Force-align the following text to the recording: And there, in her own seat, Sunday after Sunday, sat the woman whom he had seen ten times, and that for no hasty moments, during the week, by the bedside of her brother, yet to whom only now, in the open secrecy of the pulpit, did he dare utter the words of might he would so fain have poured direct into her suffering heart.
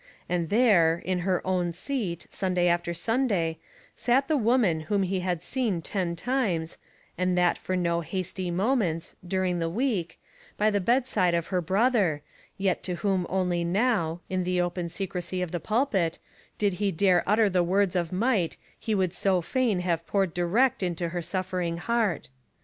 And 0.27 0.49
there, 0.49 0.97
in 1.05 1.19
her 1.19 1.45
own 1.45 1.73
seat, 1.73 2.25
Sunday 2.27 2.67
after 2.67 2.91
Sunday, 2.91 3.59
sat 3.95 4.27
the 4.27 4.35
woman 4.35 4.79
whom 4.89 5.03
he 5.03 5.19
had 5.19 5.43
seen 5.43 5.79
ten 5.79 6.15
times, 6.15 6.79
and 7.19 7.37
that 7.37 7.55
for 7.55 7.75
no 7.75 8.01
hasty 8.01 8.49
moments, 8.49 9.15
during 9.23 9.59
the 9.59 9.69
week, 9.69 10.19
by 10.57 10.71
the 10.71 10.81
bedside 10.81 11.35
of 11.35 11.49
her 11.49 11.61
brother, 11.61 12.23
yet 12.57 12.81
to 12.81 12.95
whom 12.95 13.27
only 13.29 13.63
now, 13.63 14.21
in 14.27 14.43
the 14.43 14.59
open 14.59 14.89
secrecy 14.89 15.39
of 15.43 15.51
the 15.51 15.59
pulpit, 15.59 16.17
did 16.57 16.73
he 16.81 16.91
dare 16.91 17.21
utter 17.27 17.47
the 17.47 17.61
words 17.61 17.95
of 17.95 18.11
might 18.11 18.57
he 18.79 18.95
would 18.95 19.13
so 19.13 19.39
fain 19.39 19.81
have 19.81 20.07
poured 20.07 20.33
direct 20.33 20.81
into 20.81 21.09
her 21.09 21.21
suffering 21.21 21.77
heart. 21.77 22.27